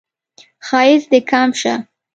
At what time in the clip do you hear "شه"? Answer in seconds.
1.59-1.73